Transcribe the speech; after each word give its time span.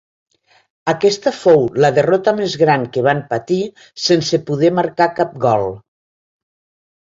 Aquesta 0.93 1.33
fou 1.39 1.67
la 1.85 1.91
derrota 1.97 2.33
més 2.39 2.55
gran 2.61 2.85
que 2.95 3.03
van 3.09 3.21
patir 3.35 3.59
sense 4.07 4.41
poder 4.49 4.73
marcar 4.81 5.09
cap 5.21 5.39
gol. 5.47 5.69